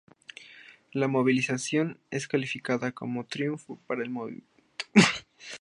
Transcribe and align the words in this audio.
La 0.93 1.07
movilización 1.07 1.99
es 2.09 2.27
calificada 2.27 2.91
como 2.91 3.19
un 3.19 3.27
triunfo 3.27 3.79
para 3.85 4.01
el 4.01 4.09
movimiento. 4.09 4.47